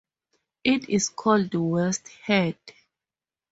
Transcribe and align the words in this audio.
It 0.63 0.89
is 0.89 1.09
called 1.09 1.53
West 1.53 2.07
Head. 2.23 2.57